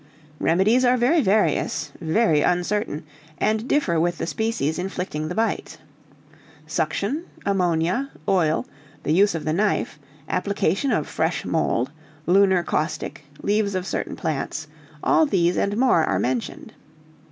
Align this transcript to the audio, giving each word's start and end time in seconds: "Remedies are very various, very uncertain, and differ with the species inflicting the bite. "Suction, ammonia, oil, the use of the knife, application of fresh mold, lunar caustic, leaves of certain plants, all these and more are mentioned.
"Remedies 0.39 0.83
are 0.83 0.97
very 0.97 1.21
various, 1.21 1.91
very 2.01 2.41
uncertain, 2.41 3.03
and 3.37 3.67
differ 3.69 3.99
with 3.99 4.17
the 4.17 4.25
species 4.25 4.79
inflicting 4.79 5.27
the 5.27 5.35
bite. 5.35 5.77
"Suction, 6.65 7.25
ammonia, 7.45 8.09
oil, 8.27 8.65
the 9.03 9.13
use 9.13 9.35
of 9.35 9.45
the 9.45 9.53
knife, 9.53 9.99
application 10.27 10.91
of 10.91 11.05
fresh 11.07 11.45
mold, 11.45 11.91
lunar 12.25 12.63
caustic, 12.63 13.25
leaves 13.43 13.75
of 13.75 13.85
certain 13.85 14.15
plants, 14.15 14.67
all 15.03 15.27
these 15.27 15.55
and 15.55 15.77
more 15.77 16.03
are 16.03 16.17
mentioned. 16.17 16.73